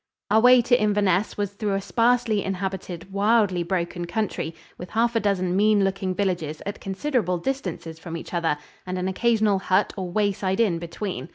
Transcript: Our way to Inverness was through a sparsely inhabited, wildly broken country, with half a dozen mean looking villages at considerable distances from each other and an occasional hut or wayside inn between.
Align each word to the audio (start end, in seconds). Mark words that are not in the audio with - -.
Our 0.31 0.41
way 0.41 0.63
to 0.63 0.81
Inverness 0.81 1.37
was 1.37 1.51
through 1.53 1.75
a 1.75 1.79
sparsely 1.81 2.43
inhabited, 2.43 3.13
wildly 3.13 3.61
broken 3.61 4.05
country, 4.05 4.55
with 4.75 4.89
half 4.89 5.15
a 5.15 5.19
dozen 5.19 5.55
mean 5.55 5.83
looking 5.83 6.15
villages 6.15 6.59
at 6.65 6.81
considerable 6.81 7.37
distances 7.37 7.99
from 7.99 8.17
each 8.17 8.33
other 8.33 8.57
and 8.87 8.97
an 8.97 9.07
occasional 9.07 9.59
hut 9.59 9.93
or 9.95 10.09
wayside 10.09 10.59
inn 10.59 10.79
between. 10.79 11.29